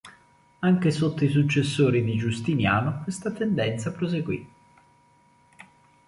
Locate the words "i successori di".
1.25-2.17